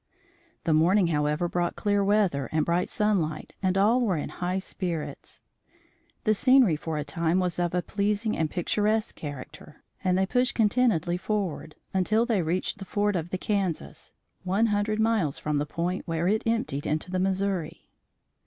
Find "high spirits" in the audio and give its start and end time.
4.29-5.41